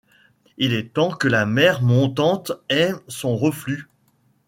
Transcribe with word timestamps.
Il 0.57 0.73
est 0.73 0.93
temps 0.95 1.11
que 1.11 1.27
la. 1.27 1.45
mer 1.45 1.83
montante 1.83 2.53
ait 2.69 2.89
son 3.07 3.37
reflux 3.37 3.87